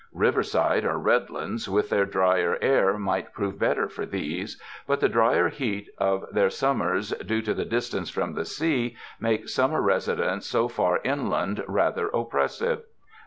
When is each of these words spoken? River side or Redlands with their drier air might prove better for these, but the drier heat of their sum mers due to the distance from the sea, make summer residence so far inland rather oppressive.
River 0.15 0.41
side 0.41 0.83
or 0.83 0.97
Redlands 0.97 1.69
with 1.69 1.91
their 1.91 2.07
drier 2.07 2.57
air 2.59 2.97
might 2.97 3.33
prove 3.33 3.59
better 3.59 3.87
for 3.87 4.03
these, 4.03 4.59
but 4.87 4.99
the 4.99 5.07
drier 5.07 5.49
heat 5.49 5.89
of 5.99 6.25
their 6.31 6.49
sum 6.49 6.79
mers 6.79 7.11
due 7.23 7.43
to 7.43 7.53
the 7.53 7.65
distance 7.65 8.09
from 8.09 8.33
the 8.33 8.45
sea, 8.45 8.95
make 9.19 9.47
summer 9.47 9.79
residence 9.79 10.47
so 10.47 10.67
far 10.67 11.01
inland 11.03 11.63
rather 11.67 12.07
oppressive. 12.07 12.81